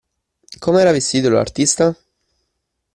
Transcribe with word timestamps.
Com'era 0.67 0.91
vestito, 0.97 1.29
l'artista? 1.37 1.91